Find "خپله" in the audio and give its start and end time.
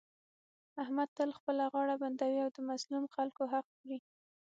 1.37-1.63